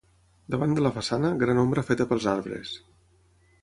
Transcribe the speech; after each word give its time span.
Davant 0.55 0.73
de 0.77 0.85
la 0.85 0.93
façana, 0.95 1.31
gran 1.45 1.63
ombra 1.67 1.87
feta 1.91 2.11
pels 2.11 2.29
arbres. 2.37 2.77